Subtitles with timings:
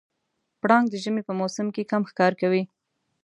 [0.61, 2.63] پړانګ د ژمي په موسم کې کم ښکار کوي.